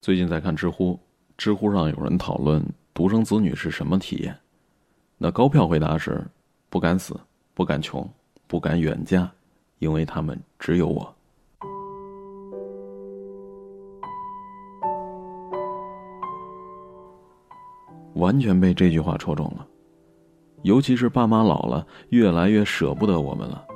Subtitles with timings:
[0.00, 0.96] 最近在看知乎，
[1.36, 2.64] 知乎上有人讨论
[2.94, 4.36] 独生子女是什么体验。
[5.16, 6.24] 那高票回答是：
[6.70, 7.18] 不敢死，
[7.52, 8.08] 不敢穷，
[8.46, 9.28] 不敢远嫁，
[9.80, 11.12] 因为他们只有我。
[18.14, 19.66] 完全被这句话戳中了，
[20.62, 23.66] 尤其是爸妈老了，越来越舍不得我们了。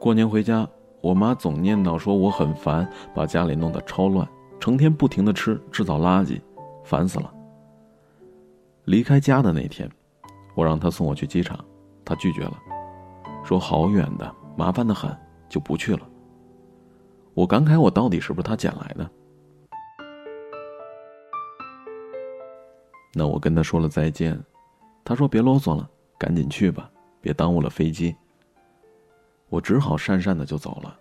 [0.00, 0.68] 过年回家，
[1.00, 4.28] 我妈总念叨说我很烦，把家里弄得超乱。
[4.60, 6.40] 成天不停的吃，制造垃圾，
[6.84, 7.32] 烦死了。
[8.84, 9.90] 离开家的那天，
[10.54, 11.58] 我让他送我去机场，
[12.04, 12.56] 他拒绝了，
[13.42, 15.16] 说好远的，麻烦的很，
[15.48, 16.06] 就不去了。
[17.32, 19.10] 我感慨，我到底是不是他捡来的？
[23.14, 24.38] 那我跟他说了再见，
[25.02, 26.90] 他说别啰嗦了，赶紧去吧，
[27.20, 28.14] 别耽误了飞机。
[29.48, 30.96] 我只好讪讪的就走了。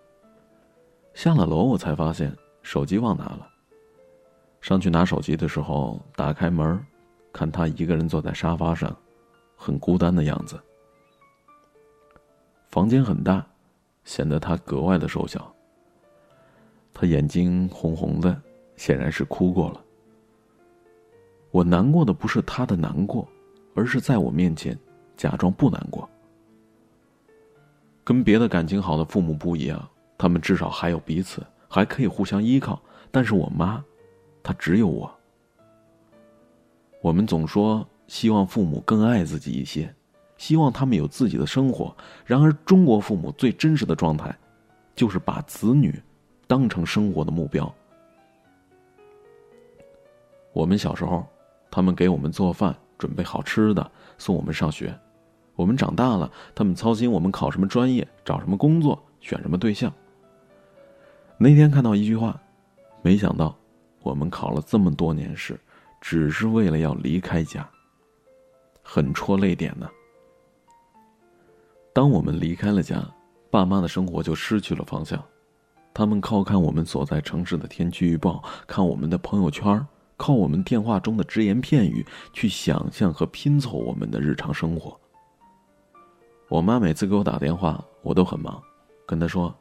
[1.14, 2.34] 下了楼，我才发现。
[2.70, 3.50] 手机忘拿了。
[4.62, 6.80] 上去拿手机的时候，打开门，
[7.34, 8.96] 看他一个人坐在沙发上，
[9.56, 10.56] 很孤单的样子。
[12.70, 13.44] 房间很大，
[14.04, 15.52] 显得他格外的瘦小。
[16.94, 18.40] 他眼睛红红的，
[18.76, 19.84] 显然是哭过了。
[21.50, 23.28] 我难过的不是他的难过，
[23.74, 24.78] 而是在我面前
[25.18, 26.08] 假装不难过。
[28.04, 31.44] 跟别的感情好的父母不一样，他们至少还有彼此。
[31.70, 32.82] 还可以互相依靠，
[33.12, 33.82] 但是我妈，
[34.44, 35.10] 她只有我。
[37.02, 39.94] 我们总说希望父母更爱自己一些，
[40.36, 41.96] 希望他们有自己的生活。
[42.26, 44.36] 然而，中国父母最真实的状态，
[44.96, 46.02] 就是把子女
[46.48, 47.74] 当成生活的目标。
[50.52, 51.26] 我们小时候，
[51.70, 54.90] 他们给我们做饭，准备好吃的，送我们上学；
[55.56, 59.94] 我们长大了，他们操心我们考什么专业，找什么工作，选什么对象。
[61.42, 62.38] 那天看到一句话，
[63.02, 63.56] 没想到
[64.02, 65.58] 我们考了这么多年试，
[66.02, 67.66] 只是为了要离开家。
[68.84, 69.90] 很戳泪点呢。
[71.94, 73.02] 当我们离开了家，
[73.50, 75.24] 爸妈的生活就失去了方向，
[75.94, 79.88] 他们靠看我们所在城市的天气预报，看我们的朋友圈，
[80.18, 85.00] 靠我们电话中的只言片语去想象和拼凑我们的日常生活。
[86.50, 88.62] 我妈每次给我打电话，我都很忙，
[89.06, 89.56] 跟她说：“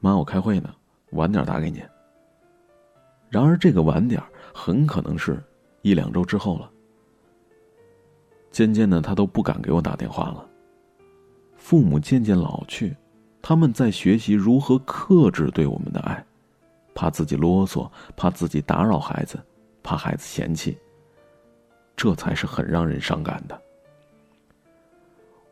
[0.00, 0.74] 妈，我开会呢。”
[1.12, 1.82] 晚点打给你。
[3.28, 4.22] 然而，这个晚点
[4.52, 5.42] 很可能是
[5.82, 6.70] 一两周之后了。
[8.50, 10.44] 渐渐的，他都不敢给我打电话了。
[11.54, 12.96] 父母渐渐老去，
[13.40, 16.24] 他们在学习如何克制对我们的爱，
[16.94, 19.38] 怕自己啰嗦，怕自己打扰孩子，
[19.82, 20.76] 怕孩子嫌弃。
[21.94, 23.60] 这才是很让人伤感的。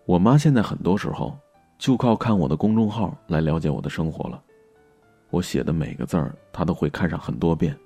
[0.06, 1.38] 我妈现在很多时候
[1.76, 4.42] 就靠看我的公众号来了解我的生活了。
[5.30, 7.78] 我写的每个字儿，他都会看上很多遍，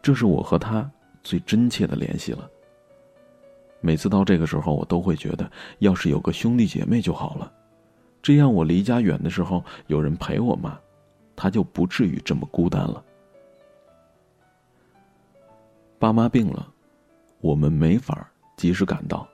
[0.00, 0.90] 这是我和他
[1.22, 2.48] 最真切的联系了。
[3.80, 5.50] 每次到这个时候，我都会觉得，
[5.80, 7.52] 要是有个兄弟姐妹就好了，
[8.22, 10.78] 这样我离家远的时候有人陪我妈，
[11.34, 13.04] 他就不至于这么孤单了。
[15.98, 16.72] 爸妈病了，
[17.40, 19.28] 我们没法及时赶到。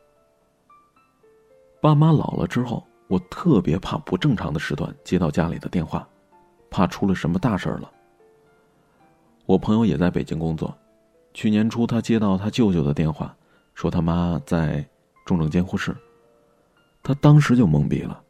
[1.81, 6.09] 爸妈老了之后，我特别怕不正常的时段接到家里的电话。
[6.71, 7.91] 怕出了什么大事儿了。
[9.47, 10.77] 我朋友也在北京工作，
[11.33, 13.34] 去年初他接到他舅舅的电话，
[13.75, 14.84] 说他妈在
[15.25, 15.97] 重症监护室。
[17.03, 18.21] 他当时就懵逼了，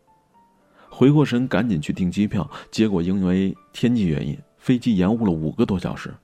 [0.88, 6.14] 回过神赶紧去订机票，结果因为天气原因，飞机延误了五个多小时，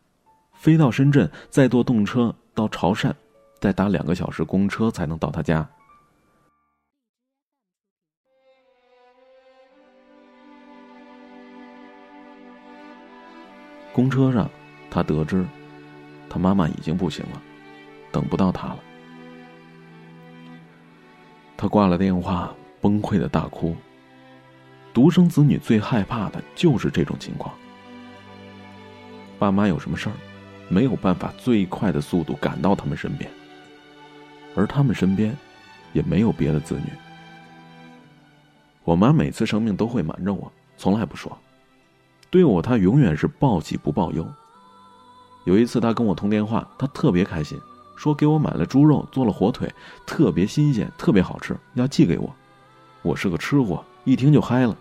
[0.52, 3.12] 飞到深圳，再坐动车到潮汕，
[3.58, 5.68] 再打两个小时公车才能到他家。
[13.94, 14.50] 公车上，
[14.90, 15.46] 他得知，
[16.28, 17.40] 他妈妈已经不行了，
[18.10, 18.78] 等不到他了。
[21.56, 23.76] 他挂了电话，崩溃的大哭。
[24.92, 27.54] 独生子女最害怕的就是这种情况。
[29.38, 30.12] 爸妈有什么事儿，
[30.68, 33.30] 没有办法最快的速度赶到他们身边，
[34.56, 35.36] 而他们身边，
[35.92, 36.90] 也没有别的子女。
[38.82, 41.38] 我妈每次生病都会瞒着我，从来不说。
[42.34, 44.26] 对我，他永远是报喜不报忧。
[45.44, 47.56] 有一次，他跟我通电话，他特别开心，
[47.94, 49.72] 说给我买了猪肉，做了火腿，
[50.04, 52.34] 特别新鲜，特别好吃，要寄给我。
[53.02, 54.76] 我是个吃货，一听就嗨了。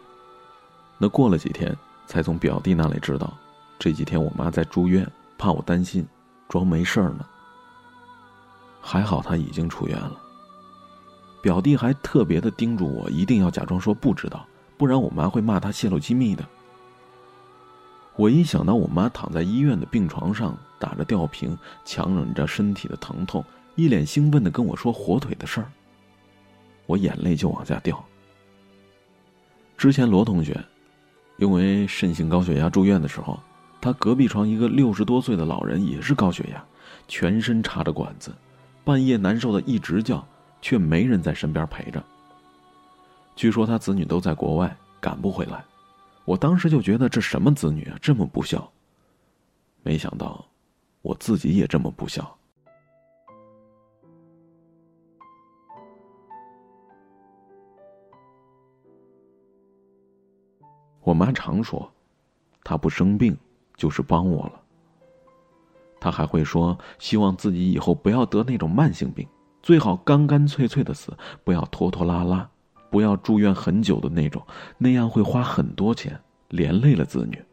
[0.98, 1.78] 那过了几天，
[2.08, 3.32] 才从表弟那里知道，
[3.78, 5.08] 这几天我妈在住院，
[5.38, 6.04] 怕我担心，
[6.50, 7.24] 装没事儿呢。
[8.82, 10.20] 还好他已经出院了。
[11.40, 14.44] 表弟还特别的叮嘱我，一定要假装说不知道，
[14.76, 16.44] 不然我妈会骂他泄露机密的。
[18.16, 23.44] 我一想到我妈躺在医院的病床上，打着吊瓶，强忍着身体的疼痛，
[23.76, 25.72] 一脸兴奋的跟我说火腿的事儿。
[26.86, 28.04] 我眼泪就往下掉。
[29.78, 30.64] 之前罗同学，
[31.38, 33.40] 因为肾性高血压住院的时候，
[33.82, 36.64] 他隔壁床一个六十多岁的老人也是高血压，
[37.08, 38.32] 全身插着管子，
[38.84, 40.24] 半夜难受的一直叫，
[40.62, 42.04] 却没人在身边陪着。
[43.36, 45.66] 据说他子女都在国外，赶不回来。
[46.26, 48.72] 我当时就觉得这什么子女啊，这么不孝。
[49.82, 50.46] 没想到，
[51.02, 52.38] 我自己也这么不孝。
[61.02, 61.92] 我妈常说，
[62.64, 63.38] 她不生病
[63.76, 64.62] 就是帮我了。
[66.00, 69.28] 她还会说，希望自己以后不要得那种慢性病，
[69.62, 72.50] 最好干干脆脆的死，不要拖拖拉拉，
[72.94, 74.46] 不要住院很久的那种，
[74.78, 76.16] 那样会花很多钱，
[76.50, 77.44] 连累了子女。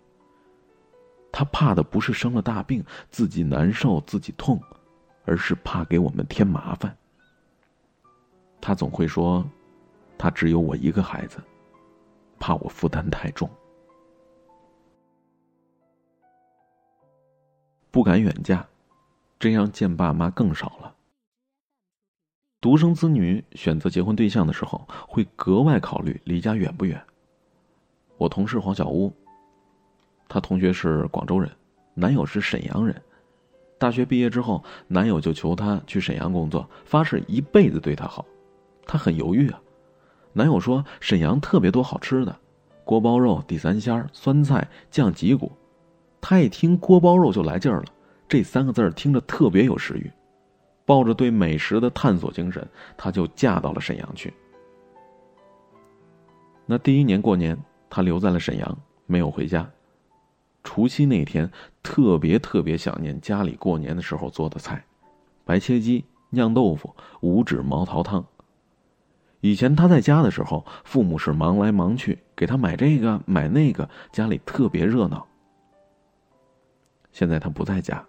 [1.32, 4.60] 他怕的不是生了大病自己难受自己痛，
[5.24, 6.94] 而是怕给我们添麻烦。
[8.60, 9.42] 他总会说，
[10.18, 11.38] 他只有我一个孩子。
[12.38, 13.48] 怕我负担太重，
[17.90, 18.66] 不敢远嫁，
[19.38, 20.94] 这样见爸妈更少了。
[22.60, 27.00] 独生子女选择结婚对象的时候，会格外考虑离家远不远。
[28.18, 29.10] 我同事黄小屋，
[30.28, 31.50] 她同学是广州人，
[31.94, 32.94] 男友是沈阳人。
[33.78, 38.26] 大学毕业之后，男友就求她去沈阳工作，发誓一辈子对她好。
[38.84, 39.58] 她很犹豫啊。
[40.34, 42.38] 男友说：“沈阳特别多好吃的，
[42.84, 45.50] 锅包肉、地三鲜、酸菜、酱脊骨。”
[46.20, 47.86] 她一听锅包肉就来劲儿了，
[48.28, 50.12] 这三个字儿听着特别有食欲。
[50.90, 54.34] 抱着对美食的探索精神，她就嫁到了沈阳去。
[56.66, 57.56] 那第一年过年，
[57.88, 59.70] 她留在了沈阳，没有回家。
[60.64, 61.48] 除夕那天，
[61.80, 64.84] 特别特别想念家里过年的时候做的菜：
[65.44, 68.26] 白切鸡、酿豆腐、五指毛桃汤。
[69.42, 75.24] 以前他在家的时候，父母是忙来忙去，给他买这个买那个，家里特别热闹。
[77.12, 78.04] 现在他不在家，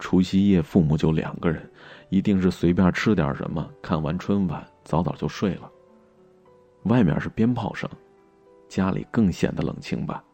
[0.00, 1.70] 除夕夜父母就两个人，
[2.08, 5.70] 一定是随便吃点什么，看完春晚早早就睡了。
[6.84, 7.88] 外面是鞭炮声，
[8.68, 10.24] 家里更显得冷清吧。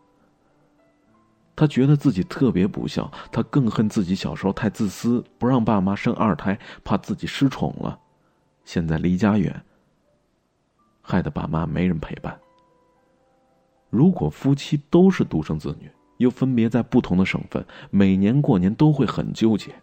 [1.56, 7.98] 他觉得自己特别不孝，他更恨自己小时候太自私，不让爸妈生二胎，怕自己失宠了。
[8.64, 9.60] 现在离家远。
[11.02, 12.38] 害得爸妈没人陪伴。
[13.90, 19.74] 如果夫妻都是独生子女，又分别在不同的省份，每年过年都会很纠结，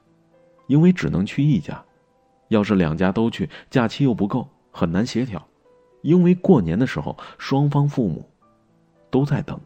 [0.67, 1.83] 因为只能去一家。
[2.49, 5.45] 要是两家都去，假期又不够，很难协调。
[6.01, 8.29] 因为过年的时候，双方父母
[9.09, 9.59] 都在等，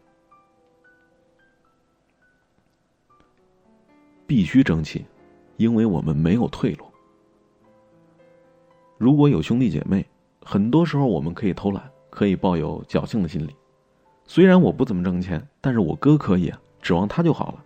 [4.26, 5.06] 必须争气，
[5.58, 6.86] 因为我们没有退路。
[8.98, 10.06] 如果有兄弟姐妹。
[10.50, 13.54] 很多时候我们可以偷懒，可以抱有侥幸的心理。
[14.28, 17.64] 虽然我不怎么挣钱，但是我哥可以，指望他就好了。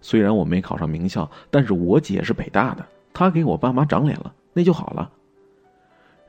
[0.00, 5.10] 虽然我没考上名校，但是我姐是北大的，她给我爸妈长脸了，那就好了。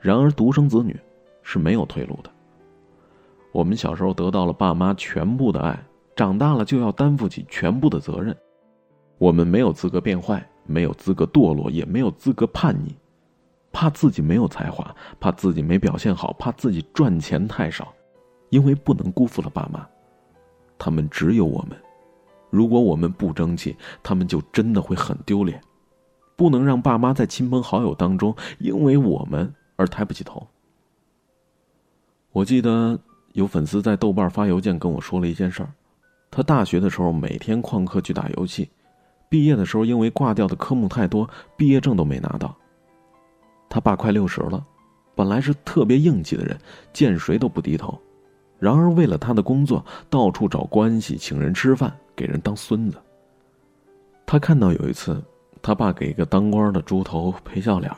[0.00, 0.98] 然而独生子女
[1.42, 2.30] 是没有退路的。
[3.52, 5.78] 我们小时候得到了爸妈全部的爱，
[6.16, 8.36] 长大了就要担负起全部的责任。
[9.18, 12.96] 我们没有资格变坏，没有资格堕落，也没有资格叛逆。
[13.72, 17.92] 怕自己没有才华，怕自己没表现好，怕自己赚钱太少，
[18.50, 19.86] 因为不能辜负了爸妈。
[20.78, 21.76] 他们只有我们，
[22.50, 25.60] 如果我们不争气，他们就真的会很丢脸。
[26.36, 30.46] 不能让爸妈在亲朋好友当中因为我们而抬不起头。
[32.32, 32.98] 我记得
[33.32, 35.70] 有粉丝在豆瓣发邮件跟我说了一件事儿：
[36.30, 38.70] 他大学的时候每天旷课去打游戏，
[39.28, 41.28] 毕业的时候因为挂掉的科目太多，
[41.58, 42.56] 毕业证都没拿到。
[43.68, 44.66] 他爸快六十了，
[45.14, 46.58] 本来是特别硬气的人，
[46.92, 48.00] 见谁都不低头。
[48.60, 52.98] 然而为了他的工作，到处找关系，请人吃饭，给人当孙子。
[54.24, 55.20] 他看到有一次，
[55.60, 57.90] 他爸给一个当官的猪头赔笑脸，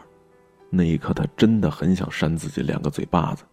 [0.70, 3.44] 那一刻他真的很想扇自己两个嘴巴子。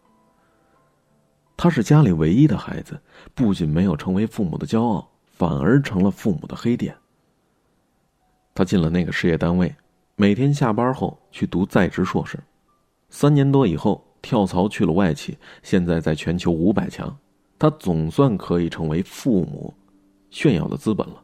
[1.57, 2.97] 他是家里唯一的孩子，
[3.35, 6.95] 不仅没有成为父母的骄傲，反而成了父母的黑点。
[8.53, 9.75] 他进了那个事业单位。
[10.15, 12.37] 每天下班后去读在职硕士，
[13.09, 17.15] 三年多以后跳槽去了外企，现在在全球五百强，
[17.57, 19.73] 他总算可以成为父母
[20.29, 21.15] 炫耀的资本了。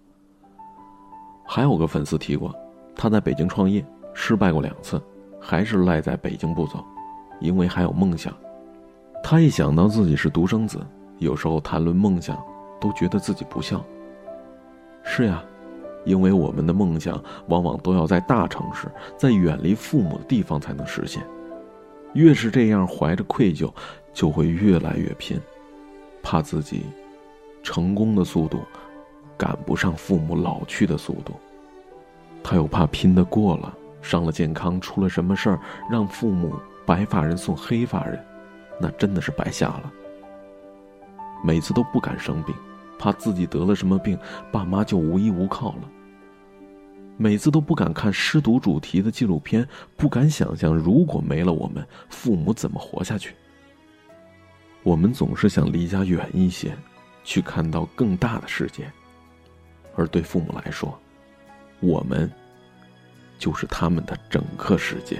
[1.46, 2.56] 还有个粉丝提过，
[2.96, 5.02] 他在北京创业失败过两次，
[5.40, 6.84] 还是赖在北京不走，
[7.40, 8.36] 因为还有梦想。
[9.24, 10.80] 他一想到自己是独生子，
[11.20, 12.42] 有时候谈论梦想，
[12.80, 13.84] 都觉得自己不孝。
[15.04, 15.44] 是呀，
[16.06, 18.88] 因为我们的梦想往往都要在大城市，
[19.18, 21.22] 在远离父母的地方才能实现。
[22.16, 23.72] 越是这样，怀着愧疚，
[24.14, 25.40] 就会越来越拼，
[26.24, 26.84] 怕自己
[27.62, 28.62] 成功的速度
[29.38, 31.34] 赶不上父母老去的速度。
[32.42, 35.60] 他又怕拼得过了，伤了健康，出了什么事儿，
[35.92, 36.56] 让父母
[36.86, 38.24] 白发人送黑发人，
[38.80, 39.92] 那真的是白瞎了。
[41.44, 42.56] 每次都不敢生病，
[42.98, 44.18] 怕自己得了什么病，
[44.52, 45.92] 爸妈就无依无靠了。
[47.18, 53.34] 每次都不敢看失独主题的纪录片，不敢想象如果没了我们，父母怎么活下去。
[54.84, 56.76] 我们总是想离家远一些，
[57.24, 58.92] 去看到更大的世界，
[59.96, 61.00] 而对父母来说，
[61.80, 62.30] 我们
[63.40, 65.20] 就是他们的整个世界。